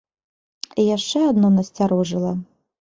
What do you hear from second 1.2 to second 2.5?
адно насцярожыла.